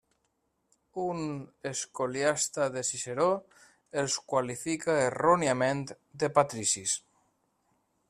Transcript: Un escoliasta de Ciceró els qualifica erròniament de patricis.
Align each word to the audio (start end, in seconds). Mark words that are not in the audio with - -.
Un 1.01 1.19
escoliasta 1.71 2.67
de 2.77 2.83
Ciceró 2.89 3.29
els 4.05 4.19
qualifica 4.33 4.99
erròniament 5.13 5.85
de 6.25 6.35
patricis. 6.41 7.01